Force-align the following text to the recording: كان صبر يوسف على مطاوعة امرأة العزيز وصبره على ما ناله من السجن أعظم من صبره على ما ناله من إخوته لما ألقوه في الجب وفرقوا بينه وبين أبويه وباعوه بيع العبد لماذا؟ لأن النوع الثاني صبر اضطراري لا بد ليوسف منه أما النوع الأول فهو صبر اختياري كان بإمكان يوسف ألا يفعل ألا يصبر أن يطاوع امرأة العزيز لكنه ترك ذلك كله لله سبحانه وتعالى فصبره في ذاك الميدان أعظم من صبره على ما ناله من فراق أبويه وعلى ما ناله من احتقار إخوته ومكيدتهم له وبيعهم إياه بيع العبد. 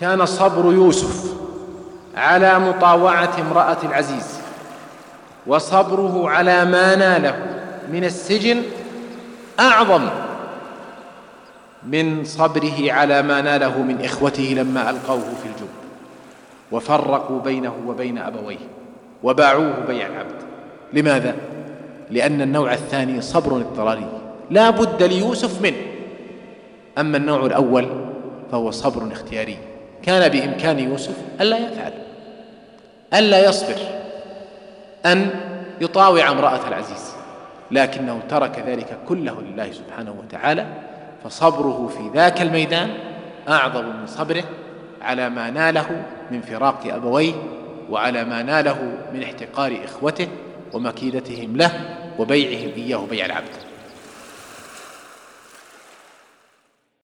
كان 0.00 0.26
صبر 0.26 0.72
يوسف 0.72 1.34
على 2.16 2.58
مطاوعة 2.58 3.30
امرأة 3.40 3.76
العزيز 3.84 4.40
وصبره 5.46 6.30
على 6.30 6.64
ما 6.64 6.94
ناله 6.96 7.46
من 7.92 8.04
السجن 8.04 8.62
أعظم 9.60 10.08
من 11.86 12.24
صبره 12.24 12.92
على 12.92 13.22
ما 13.22 13.40
ناله 13.40 13.82
من 13.82 14.04
إخوته 14.04 14.54
لما 14.56 14.90
ألقوه 14.90 15.18
في 15.42 15.46
الجب 15.46 15.68
وفرقوا 16.72 17.40
بينه 17.40 17.74
وبين 17.86 18.18
أبويه 18.18 18.58
وباعوه 19.22 19.74
بيع 19.88 20.06
العبد 20.06 20.42
لماذا؟ 20.92 21.36
لأن 22.10 22.42
النوع 22.42 22.72
الثاني 22.72 23.20
صبر 23.20 23.56
اضطراري 23.56 24.06
لا 24.50 24.70
بد 24.70 25.02
ليوسف 25.02 25.62
منه 25.62 25.76
أما 26.98 27.16
النوع 27.16 27.46
الأول 27.46 27.88
فهو 28.52 28.70
صبر 28.70 29.12
اختياري 29.12 29.56
كان 30.02 30.28
بإمكان 30.28 30.78
يوسف 30.78 31.14
ألا 31.40 31.58
يفعل 31.58 31.92
ألا 33.14 33.48
يصبر 33.48 33.76
أن 35.06 35.30
يطاوع 35.80 36.30
امرأة 36.30 36.68
العزيز 36.68 37.12
لكنه 37.70 38.20
ترك 38.28 38.64
ذلك 38.66 38.98
كله 39.08 39.42
لله 39.42 39.72
سبحانه 39.72 40.14
وتعالى 40.24 40.66
فصبره 41.24 41.90
في 41.96 42.18
ذاك 42.18 42.42
الميدان 42.42 42.90
أعظم 43.48 43.84
من 43.84 44.06
صبره 44.06 44.44
على 45.02 45.28
ما 45.28 45.50
ناله 45.50 46.02
من 46.30 46.40
فراق 46.40 46.80
أبويه 46.86 47.32
وعلى 47.90 48.24
ما 48.24 48.42
ناله 48.42 48.92
من 49.14 49.22
احتقار 49.22 49.80
إخوته 49.84 50.28
ومكيدتهم 50.72 51.56
له 51.56 51.70
وبيعهم 52.18 52.70
إياه 52.76 53.06
بيع 53.10 53.26
العبد. 53.26 53.69